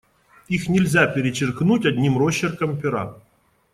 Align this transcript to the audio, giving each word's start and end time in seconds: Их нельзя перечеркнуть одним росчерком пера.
Их 0.47 0.67
нельзя 0.67 1.05
перечеркнуть 1.05 1.85
одним 1.85 2.17
росчерком 2.17 2.75
пера. 2.75 3.13